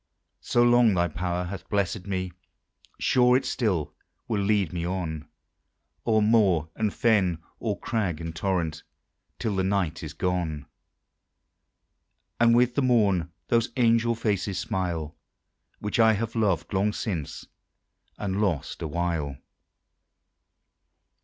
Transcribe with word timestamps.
So 0.39 0.63
long 0.63 0.95
thy 0.95 1.07
power 1.07 1.43
hath 1.43 1.69
blessed 1.69 2.07
me, 2.07 2.31
sure 2.97 3.37
it 3.37 3.45
still 3.45 3.93
Will 4.27 4.41
lead 4.41 4.73
me 4.73 4.83
on; 4.83 5.27
O'er 6.07 6.23
moor 6.23 6.71
and 6.75 6.91
fen, 6.91 7.37
o'er 7.61 7.75
crag 7.77 8.19
and 8.19 8.35
torrent, 8.35 8.81
till 9.37 9.55
The 9.55 9.63
night 9.63 10.01
is 10.01 10.13
gone; 10.13 10.65
And 12.39 12.55
with 12.55 12.73
the 12.73 12.81
morn 12.81 13.29
those 13.49 13.69
angel 13.77 14.15
faces 14.15 14.57
smile 14.57 15.15
Which 15.77 15.99
I 15.99 16.13
have 16.13 16.33
loved 16.35 16.73
long 16.73 16.93
since, 16.93 17.45
and 18.17 18.41
lost 18.41 18.81
awhile. 18.81 19.37